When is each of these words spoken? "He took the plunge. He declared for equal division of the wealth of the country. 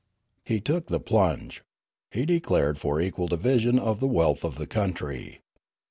"He 0.51 0.59
took 0.59 0.87
the 0.87 0.99
plunge. 0.99 1.61
He 2.09 2.25
declared 2.25 2.79
for 2.79 2.99
equal 2.99 3.27
division 3.27 3.77
of 3.77 3.99
the 3.99 4.07
wealth 4.07 4.43
of 4.43 4.55
the 4.55 4.65
country. 4.65 5.41